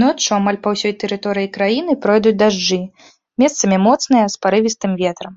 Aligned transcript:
Ноччу 0.00 0.30
амаль 0.38 0.58
па 0.64 0.72
ўсёй 0.76 0.92
тэрыторыі 1.04 1.52
краіны 1.56 1.92
пройдуць 2.06 2.34
дажджы, 2.42 2.80
месцамі 3.44 3.76
моцныя, 3.86 4.24
з 4.36 4.46
парывістым 4.48 4.92
ветрам. 5.04 5.34